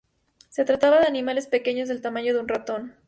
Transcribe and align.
Se 0.49 0.65
trataba 0.65 0.99
de 0.99 1.05
animales 1.05 1.45
pequeños 1.45 1.87
del 1.87 2.01
tamaño 2.01 2.33
de 2.33 2.39
un 2.39 2.47
ratón. 2.47 2.95